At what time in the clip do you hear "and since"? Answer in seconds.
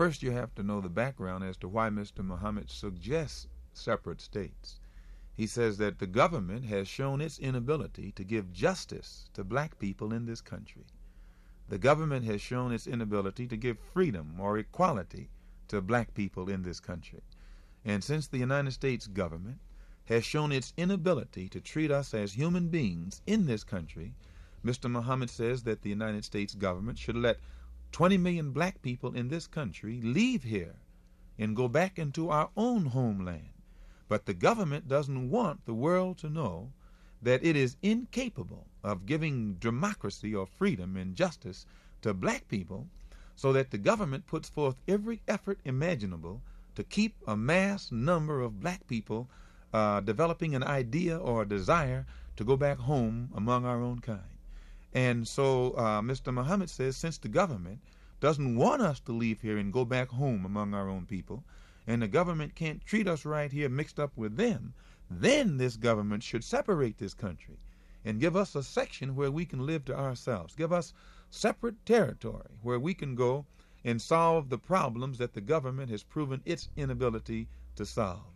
17.84-18.26